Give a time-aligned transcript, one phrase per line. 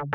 [0.00, 0.06] 大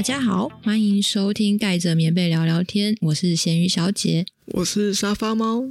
[0.00, 5.64] 家好，欢迎收听盖着棉被聊聊天，我是咸鱼小姐，我是沙发猫。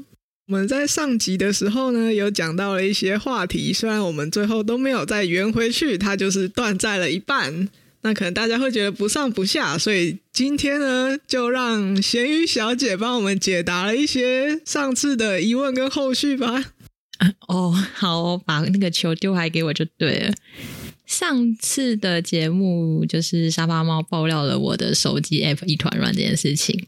[0.47, 7.69] 我们在上集的时候呢，有讲到了一些话题，虽然我们最后都没有再圆回去，它就是断在了一半。
[8.01, 16.73] 那可能大家会觉得不上不下，所以今天呢，就让咸鱼小姐帮我们解答了一些上次的疑问跟后续吧。
[17.49, 20.33] 哦，好，把那个球丢还给我就对了。
[21.05, 26.87] 上次的节目就是沙发猫爆料了我的手机 App 一团乱这件事情，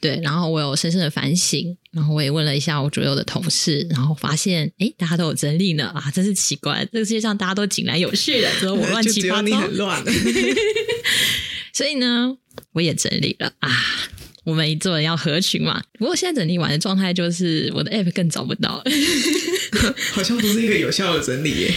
[0.00, 10.02] 对，然后我有深深的反省，然后我也问了一下我左右的同事，然后发现，诶，大家都有整理呢，啊，真是奇怪，这个世界上大家都井然有序的，只有我乱 七八糟，你很乱，
[11.72, 12.36] 所以呢，
[12.72, 13.70] 我也整理了啊。
[14.44, 18.82] 我们一做人要合群嘛，不过现在整理完的状态就是我的 app 更找不到，
[20.12, 21.74] 好像不是一个有效的整理耶。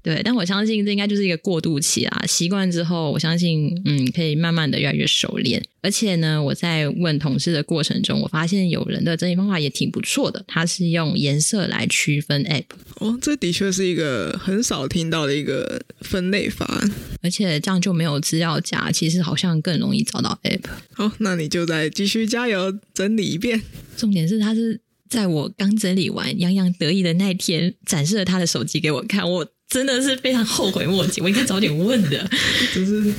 [0.00, 5.60] 对，但我相信这应该就是一个过渡期啊，习惯之后，我相信嗯，可以慢慢的越来越熟练。
[5.84, 12.64] 而且呢，我在问同事的过程中，我发现有人的整理方法也挺不错的，他是用颜色来区分 App。
[13.00, 16.82] 哦，这的确是一个很少听到的一个分类法，
[17.20, 20.62] 而且这样就没有资料夹，其实好像更容易找到 App。
[20.94, 23.60] 好，那你就再继续加油，整理一遍。
[23.98, 32.26] 重点是，他是在我刚整理完、洋洋得意的那天，展示了他的手机给我看，我真的是非常后悔莫及，我应该早点问的，
[32.74, 33.12] 就是。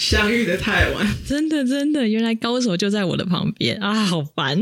[0.00, 4.58] 相遇的太晚，真的真的，原来高手就在我的旁边啊，好烦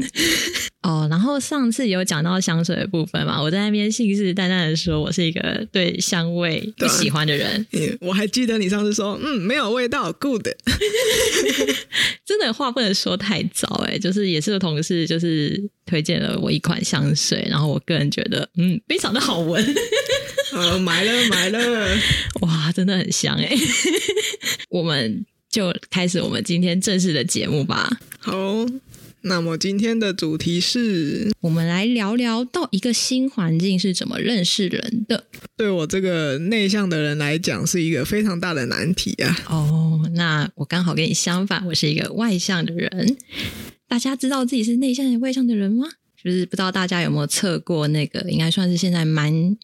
[0.83, 1.07] 哦。
[1.09, 7.65] 然后上次有讲到香水的部分嘛，我在那边信誓旦旦的说，我是一个对香味不喜欢的人。
[8.01, 10.45] 我还记得你上次说，嗯，没有味道，good。
[12.27, 19.65] 真的话不能说太早哎，就是也是个同事，就是推荐了我一款香水，然后我个人觉得，嗯，非常的好闻。
[20.59, 21.97] 呃，买了买了，
[22.43, 23.57] 哇，真的很香哎！
[24.69, 27.89] 我们就开始我们今天正式的节目吧。
[28.19, 28.67] 好，
[29.23, 35.27] 那么今天的主题是，我们来聊聊到一个新环境是怎么认识人的。
[35.57, 39.39] 对我这个内向的人来讲，是一个非常大的难题啊。
[39.49, 43.17] 哦，那我刚好跟你相反，我是一个外向的人。
[43.87, 45.87] 大家知道自己是内向还是外向的人吗？
[46.23, 49.57] 就是不知道大家有没有测过那个，应该算是现在蛮。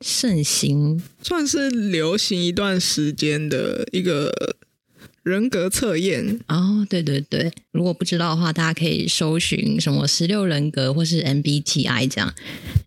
[0.00, 4.32] 盛行算是流行一段时间的一个
[5.22, 12.34] 人格测验哦，对对对，如果不知道的话，大家可以搜寻什么十六人格或是 MBTI 这样。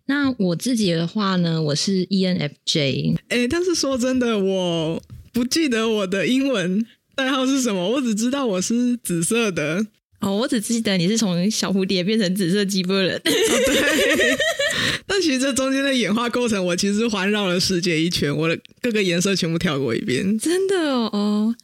[0.06, 3.16] 那我自己的话呢，我是 ENFJ。
[3.28, 5.00] 哎，但是说真的，我
[5.32, 9.86] 不记得我的英文代号是什么，我只知道我是紫色的。
[10.20, 13.16] 哦，我只记得你是从小蝴蝶变成紫色鸡波人。
[13.16, 14.36] 哦，对。
[15.06, 20.38] 但其实这中间的演化过程，我其实环绕了世界一圈，我的各个颜色全部跳过一遍。
[20.38, 21.54] 真的哦，哦，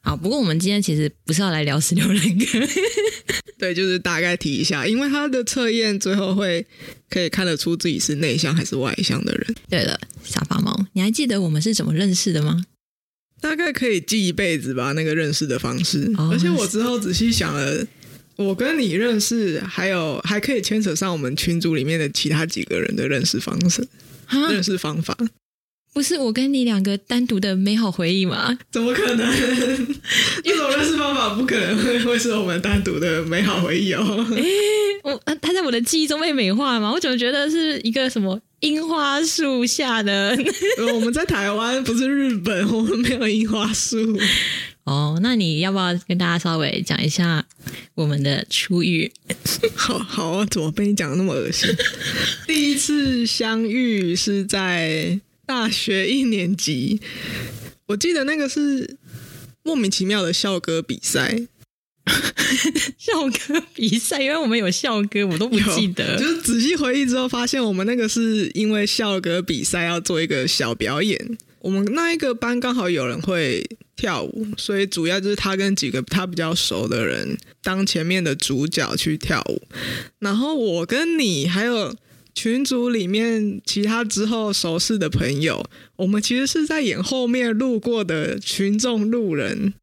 [0.00, 0.16] 好。
[0.16, 2.44] 不过我们今天其实不是要来聊十六人格，
[3.58, 6.66] 对，就是大概提一下，因为他的测验最后会
[7.08, 9.54] 可以看得出自己是内向还是外向的人。
[9.68, 12.64] 对了，沙发猫，你还记得我们是怎么认识的吗？
[13.40, 16.10] 大概可以记一辈子吧，那个认识的方式。
[16.16, 17.86] 哦，而且我之后仔细想了。
[18.40, 23.86] 我跟你认识，还有还可以牵扯上我们群组里面的其他几个人的认识方式、
[24.24, 25.14] 哈认识方法，
[25.92, 28.58] 不是我跟你两个单独的美好回忆吗？
[28.72, 29.30] 怎么可能？
[30.42, 34.26] 一种认识方法不可能会会是我们单独的美好回忆哦。
[35.02, 36.90] 我他在我的记忆中被美化吗？
[36.90, 40.34] 我怎么觉得是一个什么樱花树下的？
[40.94, 44.18] 我们在台湾，不是日本，我们没有樱花树。
[44.90, 47.46] 哦，那你要不要跟大家稍微讲一下
[47.94, 49.12] 我们的初遇？
[49.76, 51.70] 好好啊，怎么被你讲的那么恶心？
[52.48, 57.00] 第一次相遇是在大学一年级，
[57.86, 58.96] 我记得那个是
[59.62, 61.40] 莫名其妙的校歌比赛。
[62.98, 66.18] 校歌比赛，因为我们有校歌，我都不记得。
[66.18, 71.38] 就是仔细回忆之后，发现我们那个是因为校歌比赛要做一个小表演。
[71.60, 73.64] 我们那一个班刚好有人会
[73.96, 79.60] 跳舞，所以主要就是他跟几个他比较熟的人当前面的主角去跳舞，
[80.18, 81.94] 然后我跟你还有
[82.34, 85.62] 群组里面其他之后熟识的朋友，
[85.96, 89.74] 我们其实是在演后面路过的群众路人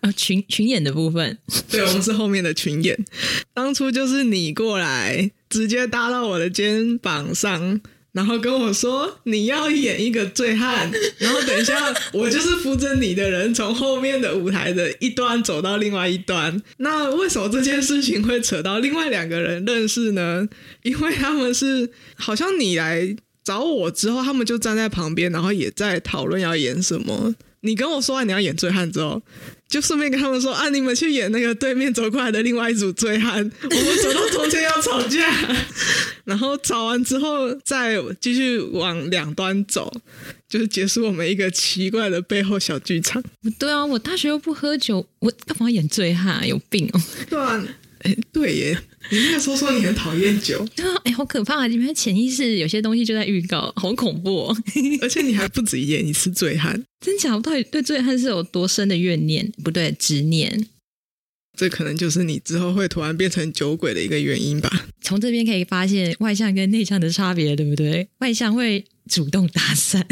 [0.00, 1.36] 啊，群 群演的部分，
[1.68, 2.98] 对，我们是后面的群演。
[3.52, 7.80] 当初就是你过来直接搭到我的肩膀上。
[8.16, 10.90] 然后跟我说你要演一个醉汉，
[11.20, 16.62] 然后等一下我就是扶着你的人，从后面的舞台的一端走到另外一端。
[16.78, 20.48] 那为什么这件事情会扯到另外两个人认识呢？
[20.82, 23.14] 因为他们是好像你来
[23.44, 27.34] 找我之后，他们就站在旁边，然后也在讨论要演什么。
[27.60, 29.20] 你跟我说完你要演醉汉之后。
[29.68, 35.28] 就顺便跟他们说啊，你们去演那个对面走过来的另外一组醉汉，我们走到中间要吵架，
[36.26, 39.90] 然后找完之后再继续往两端走，
[40.48, 43.22] 就是结束我们一个奇怪的背后小剧场。
[43.58, 46.44] 对啊，我大学又不喝酒，我干嘛演醉汉啊？
[46.44, 47.00] 有病哦！
[47.30, 47.66] 对啊。
[48.00, 48.78] 哎，对耶，
[49.10, 51.66] 你那个时候说你很讨厌酒，对啊，哎，好可怕啊！
[51.66, 54.56] 你们潜意识有些东西就在预告，好恐怖哦！
[55.00, 57.34] 而且你还不止演一次醉汉，真假？
[57.34, 59.50] 我到底对醉汉是有多深的怨念？
[59.64, 60.66] 不对，执念。
[61.56, 64.88] 这可能就是你之后会突然变成酒鬼的一个原因吧。
[65.06, 68.08] 从这边可以发现外向跟内向的差别，对不对？
[68.18, 70.02] 外向会主动搭讪，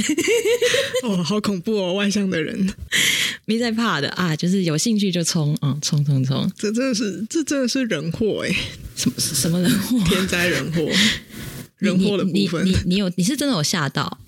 [1.03, 1.95] 哦，好恐怖哦！
[1.95, 2.73] 外向的人
[3.45, 6.49] 没在怕的啊，就是有兴趣就冲，嗯，冲冲冲！
[6.57, 8.55] 这真的是，这真的是人祸哎，
[8.95, 9.99] 什么什么人祸？
[10.07, 10.89] 天灾人祸，
[11.79, 12.65] 人祸的部分。
[12.65, 14.21] 你你，有你是真的有吓到？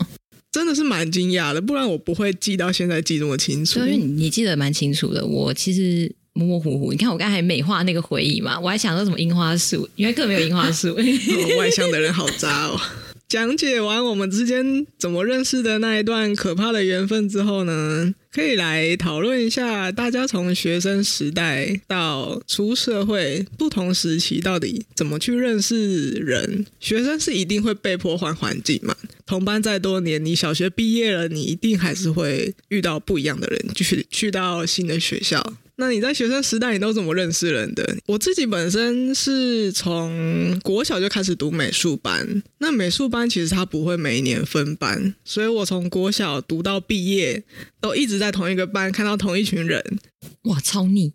[0.50, 3.78] 真的是蛮惊讶的，不然我不会记到现在记这么清楚。
[3.78, 6.12] 因为你，你记得蛮清楚的，我其实。
[6.36, 10.90] 模模糊糊，你看我刚才美化那个回忆嘛，我还想说什么樱花树，因为根本没有樱花树。
[10.94, 12.78] 哦，外向的人好渣哦！
[13.26, 26.64] 讲解完我们之间怎么认识的那一段可怕的缘分之后呢，可以来讨论一下大家从学生时代到出社会不同时期到底怎么去认识人。
[26.78, 28.94] 学生是一定会被迫换环境嘛，
[29.26, 35.44] 同班再多年，你小学毕业了，你一定还是会遇到不一样的人，就是去到新的学校。
[35.78, 37.96] 那你在学生时代，你都怎么认识人的？
[38.06, 47.44] 我自己本身是从国小就开始读美术班，那美术班其实它不会每一年分班，所以我从国小读到毕业，
[47.78, 49.98] 都一直在同一个班，看到同一群人，
[50.44, 51.12] 哇，超腻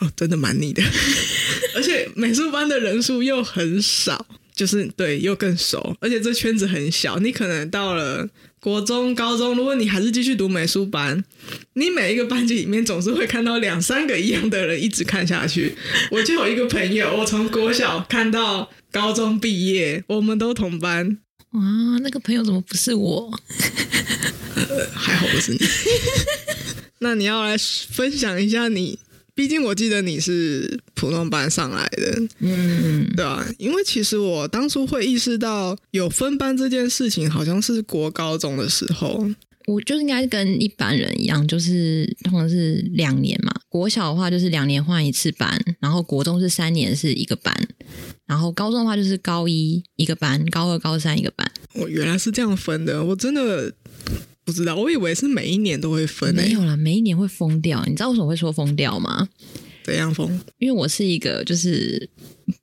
[0.00, 0.82] 哦，真的蛮腻的，
[1.76, 8.28] 而且美术班的人数又很少，就是对，又更熟，而且这圈子很小，你可能到了。
[8.60, 11.24] 国中、高中，如果你还是继续读美术班，
[11.72, 15.74] 你每一个班级里面总是会看到两三个一样的人一直看下去。
[16.10, 21.18] 我就有一个朋友，我从国小看到高中毕业，我们都同班。
[21.52, 21.62] 哇，
[22.02, 23.32] 那个朋友怎么不是我？
[24.54, 25.58] 呃， 还好不是你。
[27.00, 27.56] 那你要来
[27.88, 28.98] 分享一下你。
[29.34, 33.46] 毕竟我记得你是普通班上来的，嗯，对吧？
[33.58, 39.26] 因为其实我当初会意识到有分班这件事情，好像是国高中的时候。
[39.66, 43.52] 我就是应该跟一般人一样，就是通常是两年嘛。
[43.68, 47.54] 国小的话就是两年换一次班，然后国中是三年是一个班，
[48.26, 51.48] 然后高中的话就是高一一个班，高二、高三一个班。
[51.74, 53.72] 我原来是这样分的，我真的。
[54.50, 56.34] 不知道，我以为是每一年都会分。
[56.34, 57.84] 欸，没有啦，每一年会疯掉。
[57.86, 59.28] 你知道为什么会说疯掉吗？
[59.84, 60.28] 怎样疯？
[60.58, 62.08] 因为我是一个就是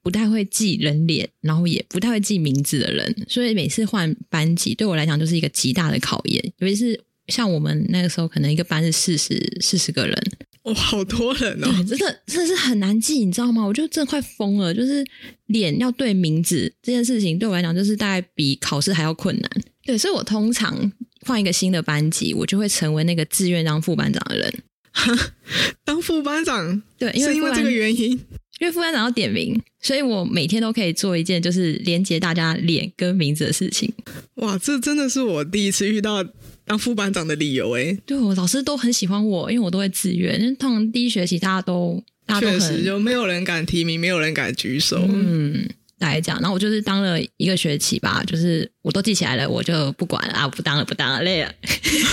[0.03, 6.53] 不太会记人脸，然后也不太会记名字的人，所以每次换班级对我来讲就是一个极大的考验。
[6.57, 6.99] 尤其是
[7.29, 10.31] 像我们那个时候，可能一个班是四十四十个人，
[10.63, 13.65] 哇，好多人哦，真的真的是很难记，你知道吗？
[13.65, 15.05] 我就真的快疯了，就是
[15.45, 19.51] 脸要对名字这件事情，对我来讲就是大概比考试还要困难。
[19.83, 20.91] 对，所以我通常。
[21.25, 24.53] 换一个新的班级，我就会成为那个自愿当副班长的人。
[25.85, 28.11] 当副班长，对，因为是因为这个原因，
[28.59, 33.93] 因为副班长要点名，所以我每天都可以做一件就是连接大家脸跟名字的事情。
[34.35, 36.25] 哇，这真的是我第一次遇到
[36.65, 37.95] 当副班长的理由诶。
[38.07, 40.41] 对，我老师都很喜欢我，因为我都会自愿。
[40.41, 45.07] 因为通常第一学期大家都，大家都很，确实就没有人敢提名，没有人敢举手。
[45.07, 45.69] 嗯。
[45.99, 51.51] 来讲，然后我就是当了一个学期吧，就是我都记起来了，我就不管了啊，不当了，不当了，累了。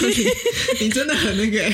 [0.81, 1.71] 你真的很那个，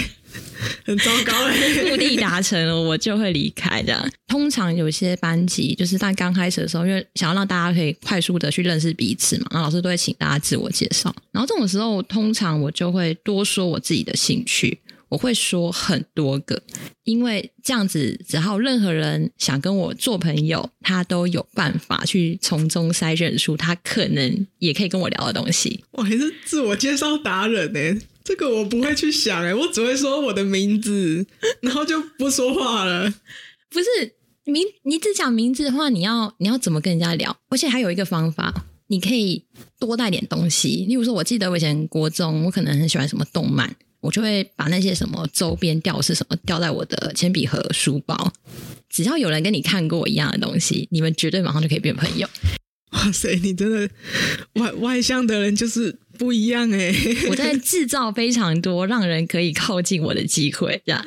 [0.84, 1.56] 很糟糕哎。
[1.88, 4.10] 目的达成了，我就会离开这样。
[4.26, 11.14] 通常有些班级就是在刚开始的时候，因为想要让大家可以快速的去认识彼此嘛，然后老师都会请大家自我介绍。
[11.30, 14.78] 然后这种时候，通常我就会多说我自己的兴趣。
[15.10, 16.62] 我会说很多个，
[17.04, 25.84] 因为这样子，只要任何人想跟我做朋友，他都有办法去从中筛选出他可能也可以跟我聊的东西。
[25.90, 31.26] 我还是自我介绍达人呢，这个我不会去想哎，我只会说我的名字，
[31.60, 33.12] 然后就不说话了。
[33.68, 33.86] 不是
[34.44, 37.36] 名，你只讲名字的话，你要你要怎么跟人家聊？
[37.48, 39.44] 而且还有一个方法，你可以
[39.80, 40.84] 多带点东西。
[40.88, 43.74] 例如说，我记得我以前国中，我可能很喜欢什么动漫。
[44.00, 48.32] 我就会把那些什么周边吊饰什么吊在我的铅笔盒、书包，
[48.88, 52.28] 只要有人跟你看过一样的东西，你们绝对马上就可以变朋友。
[52.92, 53.88] 哇塞，你真的
[54.54, 55.96] 外外向的人就是。
[56.18, 57.28] 不一样哎、欸！
[57.30, 61.02] 我在制造非常多让人可以靠近我的机会，这样。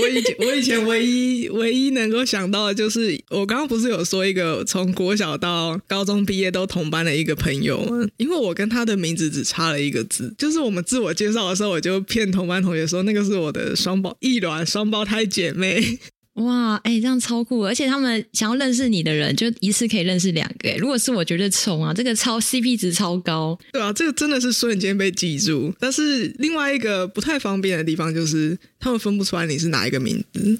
[0.00, 8.06] 我以前我以前唯一唯一能够想到的就是，我刚刚不是有说一个从国小到高中毕业都同班的一个朋友吗？
[8.18, 15.98] 因为我跟他的名字只差了一个字，就是我们自我介绍的时候，我就骗同班同学说那个是我的双胞异卵双胞胎姐妹。
[16.34, 17.64] 哇，哎、欸，这样超酷！
[17.64, 20.74] 而且他们想要认识你的人，就一次可以认识两个。
[20.78, 21.94] 如果是我，绝对冲啊！
[21.94, 25.72] 这个超 CP 值超高，对啊，这个真的是瞬间被记住。
[25.78, 30.58] 但是另外一个不太方便的地方就是，他们分不出来你是哪一个名字。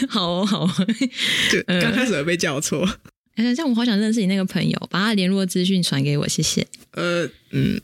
[0.08, 0.70] 好哦，好哦，
[1.50, 2.86] 就 刚开始会被叫错。
[3.36, 6.66] 哎、呃，这样我好想认识你那个朋友，把他联络资讯传给我，谢谢。
[6.92, 7.80] 呃，嗯，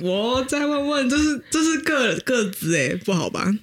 [0.00, 3.54] 我再问问，这是这是个个子哎，不好吧？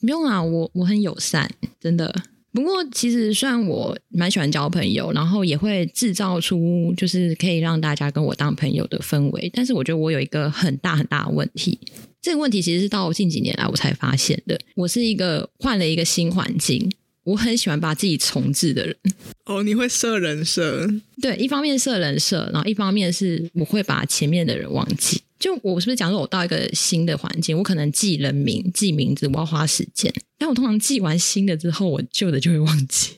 [0.00, 1.50] 不用啊，我我很友善，
[1.80, 2.14] 真的。
[2.52, 11.78] 不过其实虽然我蛮喜欢交朋友，然后也会制造出就是可以让大家跟我当朋友的氛围，但是我觉得我有一个很大很大的问题。
[12.20, 14.60] 这个问题其实是到近几年来我才发现的。
[14.74, 16.90] 我是一个换了一个新环境，
[17.30, 18.96] 我很喜欢把自己重置的人。
[19.44, 20.88] 哦，你会设人设？
[21.22, 25.22] 对，一方面设人设，然后一方面是我会把前面的人忘记。
[25.38, 30.12] 就我是不是讲说，我到一个新的环境，我可能记人名、记名字，我要花时间。
[30.36, 33.10] 但我通常记完新的之后，我旧的就会忘记。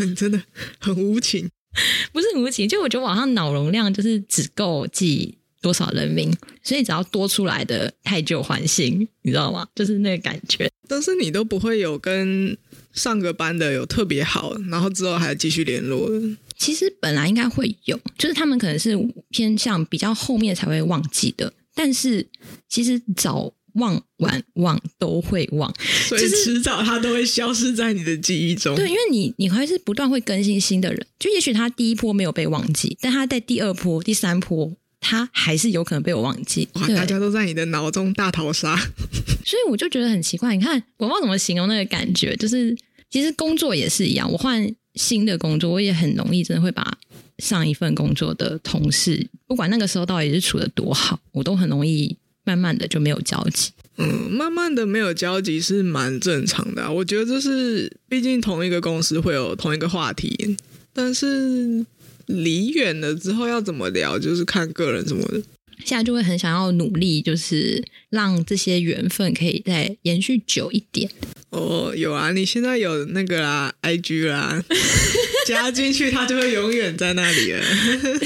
[0.00, 0.40] 你真的
[0.78, 1.50] 很无情，
[2.12, 6.30] 不是无情，就我觉得网上脑容量就是只够记多少人名，
[6.62, 9.66] 所以只要多出来的太旧换新，你知道吗？
[9.74, 10.68] 就是那个感觉。
[10.88, 12.54] 但是你都不会有跟
[12.92, 16.20] 上个班的有特别好，然后之后还继续联络的。
[16.58, 18.98] 其实本来应该会有，就是他们可能是
[19.30, 22.26] 偏向比较后面才会忘记的，但是
[22.68, 25.72] 其实早忘晚忘都会忘，
[26.06, 28.76] 所以迟早他都会消失在你的记忆中。
[28.76, 34.70] 对，因为你你还是不断会更新新的人，就也许他第一波没有被忘记，但他在第二波、第三波，
[35.02, 36.66] 他还是有可能被我忘记。
[36.72, 38.74] 哇，大家都在你的脑中大逃杀，
[39.44, 40.56] 所以我就觉得很奇怪。
[40.56, 42.74] 你看，我不知道怎么形容那个感觉，就是
[43.10, 44.74] 其实工作也是一样，我换。
[44.94, 46.98] 新的工作，我也很容易真的会把
[47.38, 53.70] 上一份工作的同事，不管那个时候到底是处的多好，我都很容易慢慢的就没有交集。
[53.96, 60.58] 嗯，慢慢的没有交集是蛮正常的啊，我觉得这是毕竟同一个公司会有同一个话题，
[60.92, 61.86] 但是
[62.26, 65.42] 离远了之后要怎么聊，就是看个人什么的。
[65.84, 71.10] 现在就会很想要努力，就是让这些缘分可以再延续久一点。
[71.50, 74.62] 哦，有啊，你现在有那个啦，IG 啦，
[75.46, 77.64] 加进去它就会永远在那里了。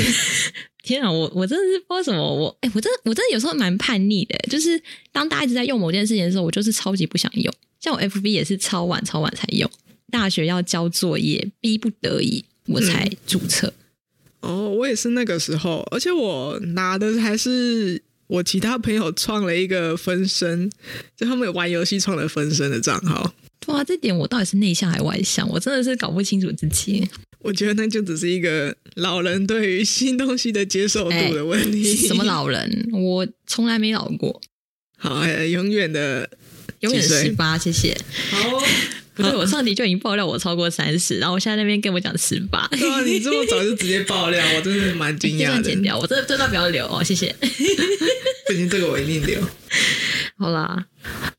[0.85, 7.53] 天啊，我我真的是不知道什么，我哎，我真的我真的有时候蛮叛逆的，就是当大家一直在用某件事情的时候，我就是超级不想用。
[7.81, 9.71] 像我 FB 也是超晚超晚才用，
[10.11, 13.67] 大学要交作业，逼不得已我才注册。
[13.69, 13.86] 嗯
[14.47, 20.71] 哦，我也是那个时候，而且我拿的还是我其他朋友创了一个分身，
[21.17, 23.35] 就他们玩游戏创了分身的账号。
[23.67, 25.49] 哇，这点我到底是内向还是外向？
[25.49, 27.09] 我真的是搞不清楚自己。
[27.41, 31.83] 我觉得那就只是一个老人对于新东西的接受度的问题。
[31.83, 32.88] 欸、什么老人？
[32.93, 34.41] 我从来没老过。
[34.97, 36.31] 好，欸、永远的
[36.81, 37.97] 永远十八，谢谢。
[38.31, 38.62] 好。
[39.17, 42.69] 不是，我上集就已经爆料我超过三十，然后我现在那边跟我讲十八。
[42.69, 45.57] 对啊，你这么早就直接爆料，我真的蛮惊讶的。
[45.65, 47.35] 这剪掉，我这这段不要留哦，谢谢。
[48.47, 49.41] 不行，这个我一定留。
[50.39, 50.87] 好啦，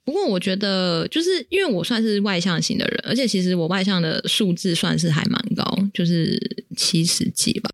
[0.03, 6.39] 不过我觉得就是因为我算是外向型的人，而且其实我外向的数字算是还蛮高，就是
[6.75, 7.69] 七十几吧。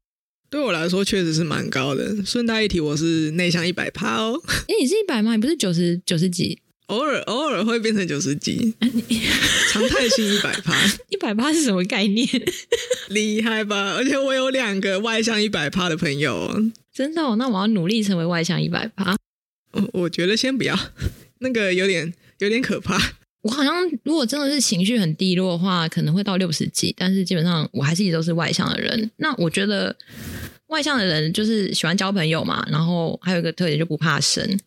[0.50, 2.14] 对我来说确实是蛮高的。
[2.26, 4.40] 顺带一提，我是内向一百趴哦。
[4.68, 5.32] 哎，你是一百吗？
[5.32, 6.60] 你不是九十九十几？
[6.88, 8.74] 偶尔偶尔会变成九十几，
[9.72, 10.74] 常态性 一百趴。
[11.10, 12.28] 一百趴是什么概念？
[13.10, 13.94] 厉害吧？
[13.96, 16.52] 而且我有两个外向一百趴的朋友，
[16.94, 17.36] 真的哦？
[17.38, 19.16] 那我要努力成为外向一百趴。
[19.72, 20.78] 我我觉得先不要，
[21.40, 23.00] 那个有点有点可怕。
[23.42, 23.74] 我好像
[24.04, 29.10] 如果真的是情绪很低落的话，可能会到六十几，但是基本上我还是一直都是外向的人。
[29.18, 29.94] 那我觉得
[30.68, 34.60] 外向的人就是喜欢交朋友嘛，然后还有一个特点就不怕生。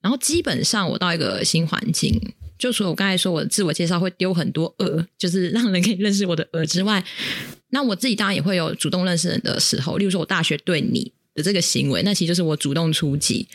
[0.00, 2.20] 然后基本上我到一个新环境，
[2.58, 7.04] 就除了我刚才说我的自我介绍会丢很多呃，就是让人可以认识我的呃之外，
[7.70, 9.96] 那我自己当然也会有主动认识人的时候。
[9.96, 13.48] 例如说，我大学对你的这个行为，那其实就是我主动出击。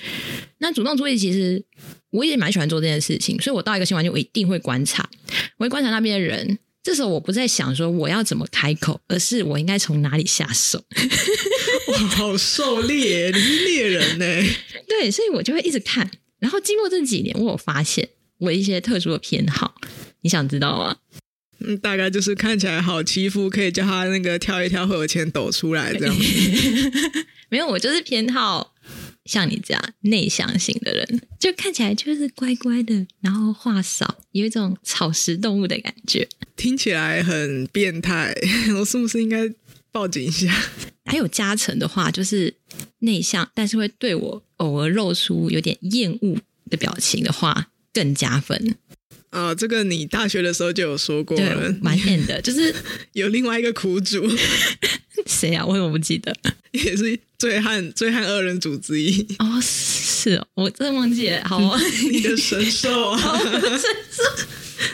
[0.59, 1.63] 那主动出击，其实
[2.11, 5.09] 我也蛮喜欢做这件事情，所以我到一个新环境，我一定会观察，
[5.57, 6.59] 我会观察那边的人。
[6.83, 10.83] 这时候我不再想说我要怎么开口，而是我应该从哪里下手。
[11.87, 14.25] 哇，好狩猎，你是猎人呢？
[14.85, 16.11] 对，所以我就会一直看。
[16.43, 19.75] 然后经过这几年，我有发现我一些特殊的偏好，
[20.19, 20.97] 你想知道吗？
[21.65, 26.13] 嗯，大概就是看起来好欺负，可以叫他那个跳一跳会有钱抖出来这样。
[27.47, 28.73] 没有，我就是偏好
[29.23, 36.27] 像你这样内向型的人，就看起来就是乖乖的，然后话少，有一种草食动物的感觉。
[36.57, 38.35] 听起来很变态，
[38.77, 39.49] 我是不是应该
[39.93, 40.53] 报警一下？
[41.05, 42.53] 还有加成的话，就是
[42.99, 46.37] 内向，但是会对我偶尔露出有点厌恶
[46.69, 48.75] 的表情的话，更加分。
[49.29, 52.73] 啊、哦，这个你大学的时候就有说过了，蛮 end 的，就是
[53.13, 54.23] 有另外一个苦主，
[55.25, 55.65] 谁啊？
[55.65, 56.31] 我怎么不记得？
[56.71, 59.25] 也是醉汉醉汉二人组之一。
[59.39, 61.43] 哦，是哦，我真的忘记了。
[61.45, 61.79] 好、哦，
[62.11, 64.23] 你的神兽啊，好神兽，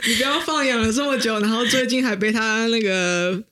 [0.08, 3.44] 你不要放养了这么久，然后最近还被他那个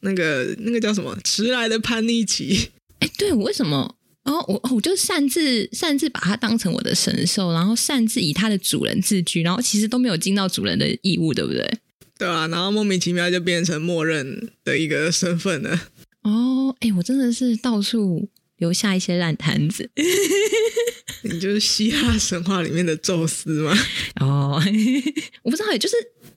[0.00, 2.70] 那个那个叫什么迟来的叛逆期。
[3.00, 3.96] 哎，对，我为什么？
[4.24, 11.78] 哦，我我就擅自擅自把它当成我的神兽，然后擅自以它的主人自居，然后其实都没有尽到主人的义务，对不对？
[12.18, 15.80] 对啊，然后莫名其妙就变成默认的一个身份了。
[16.22, 19.88] 哦，哎，我真的是到处留下一些烂摊子。
[21.22, 23.76] 你就是希腊神话里面的宙斯吗？
[24.20, 24.60] 哦，
[25.44, 25.94] 我不知道，也就是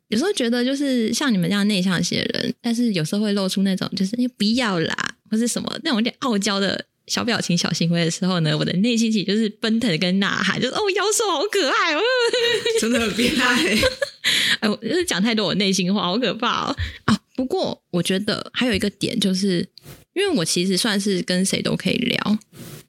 [0.09, 6.85] 有时候觉得，就是像你们这样内向型的人，但是有时候会露出那种就是不要啦，或是什么那种有点傲娇的。
[7.07, 11.99] 小表情、小行为的时候呢，我的内心其实就是奔腾跟呐喊，就是哦，妖兽好可爱哦，
[12.79, 13.75] 真的很变态。
[14.61, 16.75] 哎，我就是讲太多我内心话，好可怕哦。
[17.05, 19.67] 啊，不过我觉得还有一个点，就是
[20.13, 22.37] 因为我其实算是跟谁都可以聊，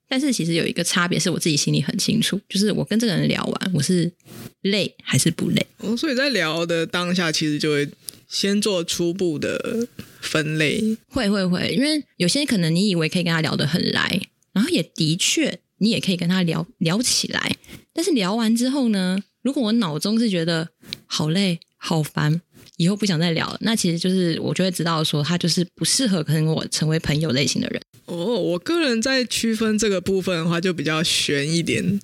[0.07, 4.13] 但是其实有一个差别是我自己心里很清楚，就是我跟这个人聊完，我是
[4.61, 5.67] 累还是不累。
[5.79, 7.89] 哦，所以在聊的当下，其实就会
[8.29, 9.89] 先做初步的。
[10.21, 14.21] 分类会会会，因为有些可能你以为可以跟他聊得很来，
[14.53, 17.57] 然后也的确你也可以跟他聊聊起来，
[17.93, 20.69] 但是聊完之后呢，如果我脑中是觉得
[21.07, 22.41] 好累好烦，
[22.77, 27.81] 以后不想再聊了，那其实就是我就会知道说他就是不适合跟我成为朋友类型的人。
[28.07, 32.01] 哦，我个人在区分这个部分的话，就比较悬一点。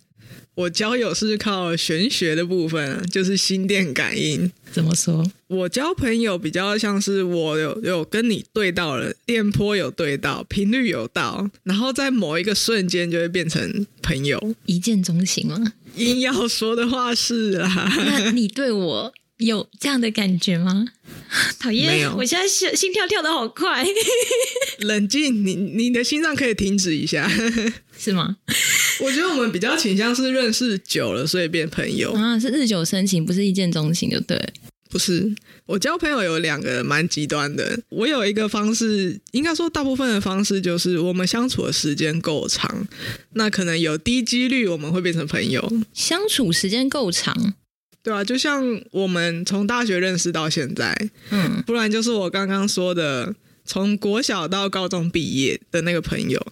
[0.56, 4.50] 我交友是靠玄学的部分，就是心电感应。
[4.72, 5.30] 怎么说？
[5.48, 15.72] 我交朋友比较像是我有有跟你对到了，电波有对到，频率有到，然后在某一个瞬间就会变成朋友，一见钟情吗？
[15.96, 17.92] 硬要说的话是啊。
[17.94, 20.86] 那你对我有这样的感觉吗？
[21.60, 23.86] 讨厌，我现在心心跳跳的好快。
[24.80, 27.30] 冷静，你你的心脏可以停止一下，
[27.98, 28.38] 是吗？
[29.00, 34.40] 我觉得我们比较倾向是认识久了，所以变朋友啊，是日久生情，不是一见钟情，就对。
[34.88, 35.34] 不是，
[35.66, 37.78] 我交朋友有两个蛮极端的。
[37.88, 42.86] 我有一个方式，应该说大部分的方式就是我们相处的时间够长，
[43.32, 45.70] 那可能有低几率我们会变成朋友。
[45.92, 47.54] 相处时间够长，
[48.02, 50.96] 对啊，就像我们从大学认识到现在，
[51.30, 53.34] 嗯，不然就是我刚刚说的，
[53.66, 56.46] 从国小到高中毕业的那个朋友。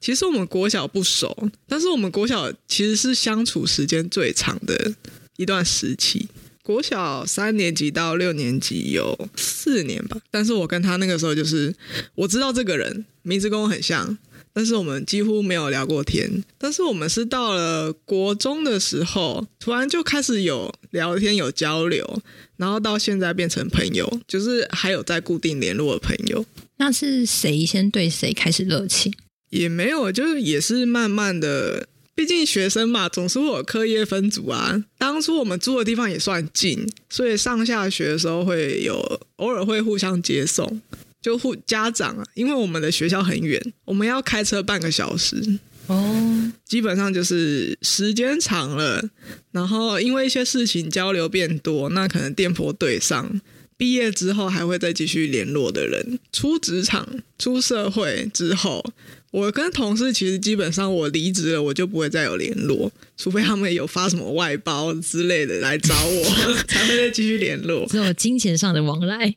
[0.00, 4.94] 其实我们国小不熟，但是我们国小其实是相处时间最长的
[5.36, 6.28] 一段时期。
[6.68, 11.74] 国小三年级到六年级有四年吧，但是我跟他那个时候就是
[12.14, 14.18] 我知道这个人名字跟我很像，
[14.52, 16.44] 但是我们几乎没有聊过天。
[16.58, 22.20] 但是我们是到了国中的时候，突然就开始有聊天、有交流，
[22.58, 26.44] 然后到现在变成朋友，就是还有在固定联络的朋友。
[26.76, 29.10] 那是谁先对谁开始热情？
[29.48, 34.84] 也没有，就是也是慢慢的，毕竟学生嘛，总是会有课业分组啊。
[34.98, 40.82] 当初我们住的地方也算近，所以上下学的时候会有偶尔会互相接送，
[41.22, 46.52] 就互家长啊，因为我们的学校很远，我们要开车半个小时哦。
[46.64, 49.08] 基本上就是时间长了，
[49.52, 53.40] 然后因为一些事情交流变多，那可能电波对上。
[53.78, 58.84] 毕业之后还会再继续联络的人，出职场、出社会之后。
[59.30, 66.24] 我跟同事其实基本上，我离职了，我就不会再有联络，除非他们有发什么外包之类的来找我，
[66.66, 67.86] 才会再继续联络。
[67.86, 69.16] 只有金钱上的往来。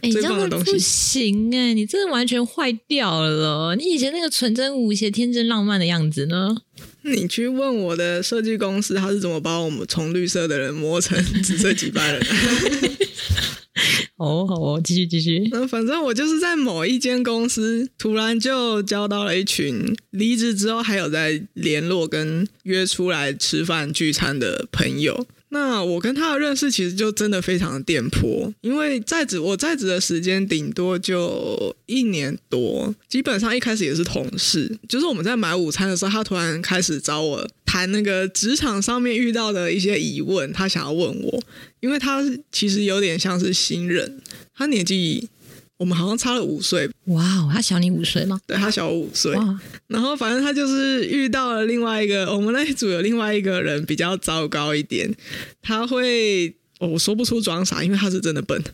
[0.00, 3.76] 哎、欸，你这样不行哎、欸，你真的完全坏掉了。
[3.76, 6.56] 你以前那个纯真无邪、天真浪漫的样子呢？
[7.12, 12.22] 你去问我的设计公司，他是怎么把我们从绿色的人磨成紫色几班人？
[14.16, 15.46] 哦，好哦，继续继续。
[15.52, 25.26] 那反正我就是在某一间公司，突然就交到了一群离职之后还有在联络跟约出来吃饭聚餐的朋友。
[25.54, 41.40] 那我跟他的认识其实就真的非常的颠簸，因为在职我在职的时间顶多就一年多，基本上一开始也是同事，就是我们在买午餐的时候，他突然开始找我谈那个职场上面遇到的一些疑问，他想要问我，
[41.78, 44.20] 因为他其实有点像是新人，
[44.56, 45.28] 他年纪。
[45.84, 48.40] 我们好像差了五岁，哇哦，他小你五岁吗？
[48.46, 49.36] 对，他小我五岁。
[49.86, 55.14] 然后反正他就是遇到了另外一个，我们那一组有另外一个人比较糟糕一点，
[55.60, 58.64] 他会，哦、我说不出装傻，因为他是真的笨。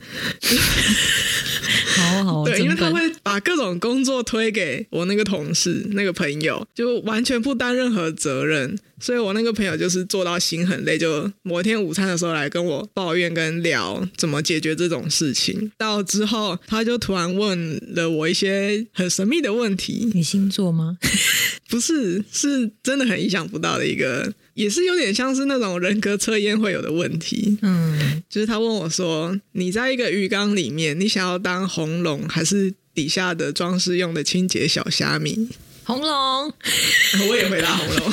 [2.01, 8.79] 好好，对，因为他会把各种工作推给我那个同事、那个朋友，就完全不担任何责任。
[9.03, 15.73] 所以我那个朋友就是做到心很累，就某一天午餐的时候来跟我抱怨跟聊怎么解决这种事情。
[15.79, 20.11] 到之后，他就突然问了我一些很神秘的问题。
[20.13, 20.99] 你星座吗？
[21.71, 24.31] 不是，是真的很意想不到的一个，
[24.61, 27.57] 也是有点像是那种人格测验会有的问题。
[27.63, 35.49] 嗯，就是他问我说：“你在一个鱼缸里面，你想要当红龙，还是底下的装饰用的清洁小虾米？”
[35.85, 36.53] 红龙，
[37.31, 37.97] 我也回答红龙。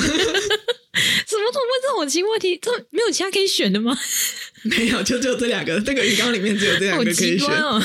[1.28, 2.58] 怎么怎么问这种奇问题？
[2.62, 3.94] 这没有其他可以选的吗？
[4.64, 5.78] 没有，就只有这两个。
[5.82, 7.46] 这个鱼缸里面只有这两个可以选。
[7.62, 7.78] 哦、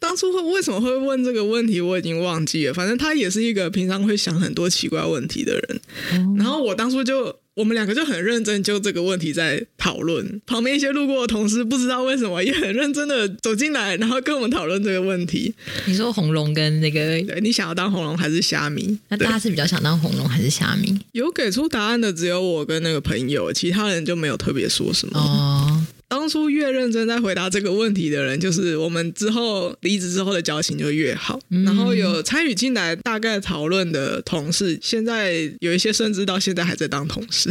[0.00, 2.72] 当初会为什么会问这个问题，我已经忘记了。
[2.72, 5.80] 反正他也是一个平常会想很多奇怪问题的人。
[6.12, 7.38] 哦、然后我当初就。
[7.56, 15.54] 我们两个就很认真就这个问题在讨论，旁边一些路过的同事不知道为什么也很认真的走进来，然后跟我们讨论这个问题。
[15.86, 18.98] 你说红龙跟那个，对，你想要当红龙还是虾米？
[19.08, 20.98] 那大家是比较想当红龙还是虾米？
[21.12, 25.18] 有给出答案的只有我跟那个朋友，其他人就没有特别说什么。
[25.18, 25.65] 哦。
[26.08, 31.38] 当初越认真在回答这个问题的人，就是我们之后离职之后的交情就越好。
[31.50, 37.50] 嗯、然后有参与进来大概讨论的同事，现在有一些甚至到现在还在当同事。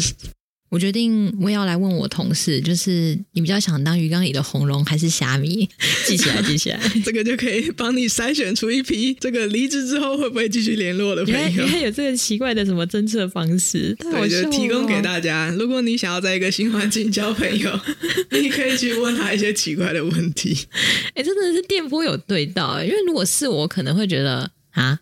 [0.75, 5.69] 我决定我也要来问我同事，就是你比较想当鱼缸里的红龙还是虾米？
[6.05, 11.63] 记起来，记起来， 这个就可以帮你筛选出一批这个离职之后会不会继续联络的朋友。
[11.63, 15.49] 原来有这个奇怪的什么侦测方式，我就提供给大家。
[15.57, 17.79] 如果你想要在一个新环境交朋友，
[18.31, 20.67] 你可以去问他一些奇怪的问题。
[21.13, 24.99] 哎、欸，真的是电波有对到，因为如果是我，可能会觉得啊。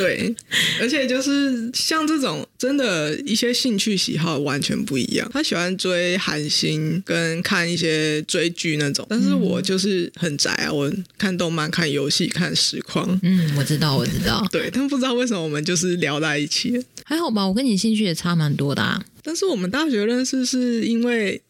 [0.00, 0.34] 对，
[0.80, 5.30] 而且就是像这种真的，一些兴趣喜好完全不一样。
[5.32, 13.18] 他喜欢追韩星，跟看一些追剧那种，但是我就是很宅啊，我看动漫、看游戏、看实况。
[13.22, 14.46] 嗯，我知道，我知道。
[14.50, 16.82] 对，但不知道为什么我们就是聊在一起。
[17.04, 19.04] 还好吧，我跟你兴趣也差蛮多的啊。
[19.22, 21.40] 但是我们大学认识是因为。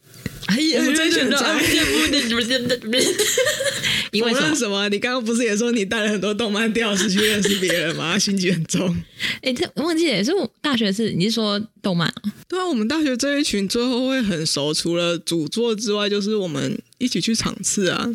[0.47, 1.37] 哎呀，我们追寻宅，
[4.11, 4.89] 因为什么？
[4.89, 8.17] 你刚刚不是也说你带了很多动漫吊饰去认识别人吗？
[8.19, 8.89] 心机很重。
[9.41, 12.11] 哎、欸，这忘记了，是我大学是你是说动漫？
[12.49, 18.09] 对啊，我们大学这一群最后会很熟，除了主作之外，就是我们一起去场次啊。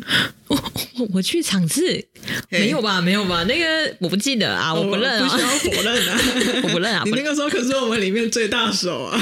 [0.47, 0.61] 我
[1.13, 2.05] 我去场次？
[2.49, 3.01] 没有吧？
[3.01, 3.43] 没有吧？
[3.45, 6.19] 那个我不记得啊，我不认啊，不需要否认啊，
[6.63, 7.01] 我不认啊。
[7.05, 9.19] 你那个时候可是我们里面最大手啊。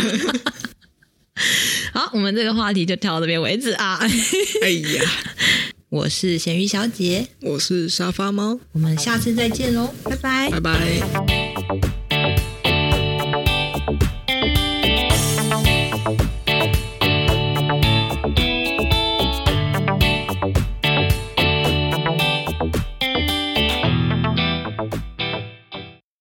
[1.93, 3.99] 好，我们这个话题就跳到这边为止啊！
[4.63, 5.03] 哎呀，
[5.89, 11.44] 我是咸鱼小姐，我是沙发猫，我们下次再见喽，拜拜，拜拜。